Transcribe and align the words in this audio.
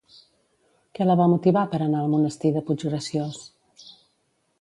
Què 0.99 1.05
la 1.07 1.15
va 1.19 1.27
motivar 1.33 1.65
per 1.73 1.79
anar 1.87 1.99
al 2.05 2.09
monestir 2.13 2.51
de 2.57 2.63
Puiggraciós? 2.71 3.39